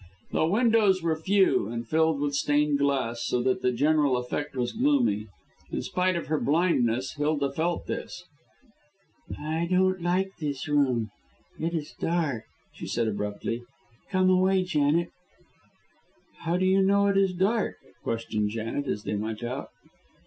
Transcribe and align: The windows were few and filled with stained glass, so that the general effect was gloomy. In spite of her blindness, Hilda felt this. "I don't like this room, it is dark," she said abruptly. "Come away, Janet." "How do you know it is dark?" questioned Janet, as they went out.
The 0.31 0.47
windows 0.47 1.03
were 1.03 1.15
few 1.15 1.67
and 1.67 1.87
filled 1.87 2.21
with 2.21 2.33
stained 2.33 2.79
glass, 2.79 3.23
so 3.23 3.43
that 3.43 3.61
the 3.61 3.71
general 3.71 4.17
effect 4.17 4.55
was 4.55 4.71
gloomy. 4.71 5.27
In 5.71 5.83
spite 5.83 6.15
of 6.15 6.25
her 6.25 6.39
blindness, 6.39 7.13
Hilda 7.17 7.51
felt 7.51 7.85
this. 7.85 8.23
"I 9.37 9.67
don't 9.69 10.01
like 10.01 10.31
this 10.39 10.67
room, 10.67 11.11
it 11.59 11.75
is 11.75 11.93
dark," 11.99 12.45
she 12.73 12.87
said 12.87 13.07
abruptly. 13.07 13.61
"Come 14.09 14.31
away, 14.31 14.63
Janet." 14.63 15.09
"How 16.45 16.57
do 16.57 16.65
you 16.65 16.81
know 16.81 17.05
it 17.05 17.17
is 17.17 17.31
dark?" 17.31 17.75
questioned 18.01 18.49
Janet, 18.49 18.87
as 18.87 19.03
they 19.03 19.13
went 19.13 19.43
out. 19.43 19.69